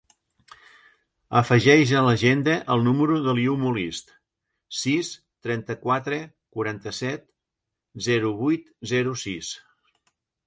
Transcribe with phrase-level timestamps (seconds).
[1.39, 4.09] Afegeix a l'agenda el número de l'Iu Molist:
[4.79, 5.11] sis,
[5.47, 6.19] trenta-quatre,
[6.59, 7.25] quaranta-set,
[8.07, 9.53] zero, vuit, zero, sis.